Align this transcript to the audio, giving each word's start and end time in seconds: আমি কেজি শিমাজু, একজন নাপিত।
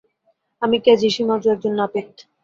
আমি 0.61 0.77
কেজি 0.85 1.09
শিমাজু, 1.15 1.47
একজন 1.51 1.73
নাপিত। 1.75 2.09